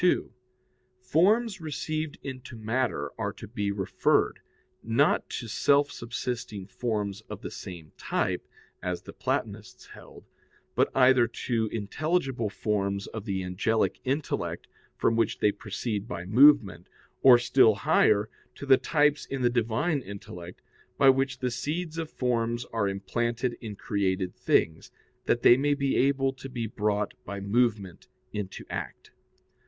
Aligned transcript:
2: 0.09 0.31
Forms 0.99 1.61
received 1.61 2.17
into 2.23 2.57
matter 2.57 3.11
are 3.19 3.31
to 3.31 3.47
be 3.47 3.71
referred, 3.71 4.39
not 4.81 5.29
to 5.29 5.47
self 5.47 5.91
subsisting 5.91 6.65
forms 6.65 7.21
of 7.29 7.43
the 7.43 7.51
same 7.51 7.91
type, 7.97 8.47
as 8.81 9.03
the 9.03 9.13
Platonists 9.13 9.85
held, 9.85 10.25
but 10.73 10.89
either 10.95 11.27
to 11.27 11.69
intelligible 11.71 12.49
forms 12.49 13.05
of 13.05 13.25
the 13.25 13.43
angelic 13.43 13.99
intellect, 14.03 14.65
from 14.97 15.15
which 15.15 15.37
they 15.37 15.51
proceed 15.51 16.07
by 16.07 16.25
movement, 16.25 16.87
or, 17.21 17.37
still 17.37 17.75
higher, 17.75 18.27
to 18.55 18.65
the 18.65 18.77
types 18.77 19.27
in 19.27 19.43
the 19.43 19.51
Divine 19.51 19.99
intellect, 19.99 20.63
by 20.97 21.11
which 21.11 21.37
the 21.37 21.51
seeds 21.51 21.99
of 21.99 22.09
forms 22.09 22.65
are 22.73 22.87
implanted 22.89 23.55
in 23.61 23.75
created 23.75 24.33
things, 24.35 24.89
that 25.25 25.43
they 25.43 25.57
may 25.57 25.75
be 25.75 25.95
able 25.95 26.33
to 26.33 26.49
be 26.49 26.65
brought 26.65 27.13
by 27.23 27.39
movement 27.39 28.07
into 28.33 28.65
act. 28.67 29.11